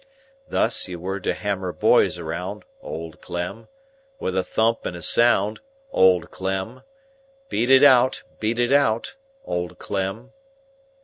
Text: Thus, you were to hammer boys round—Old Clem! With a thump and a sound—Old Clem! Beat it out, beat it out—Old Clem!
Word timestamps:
Thus, 0.49 0.87
you 0.87 0.99
were 0.99 1.19
to 1.19 1.31
hammer 1.35 1.71
boys 1.71 2.19
round—Old 2.19 3.21
Clem! 3.21 3.67
With 4.19 4.35
a 4.35 4.43
thump 4.43 4.83
and 4.87 4.97
a 4.97 5.01
sound—Old 5.03 6.31
Clem! 6.31 6.81
Beat 7.49 7.69
it 7.69 7.83
out, 7.83 8.23
beat 8.39 8.57
it 8.57 8.71
out—Old 8.71 9.77
Clem! 9.77 10.33